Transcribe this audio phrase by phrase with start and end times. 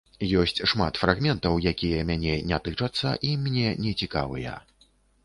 [0.43, 4.57] Ёсць шмат фрагментаў, якія мяне не тычацца і мне не цікавыя.